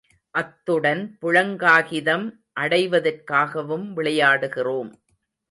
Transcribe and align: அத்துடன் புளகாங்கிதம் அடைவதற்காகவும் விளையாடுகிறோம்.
அத்துடன் 0.33 1.17
புளகாங்கிதம் 1.21 2.25
அடைவதற்காகவும் 2.59 3.87
விளையாடுகிறோம். 3.93 4.91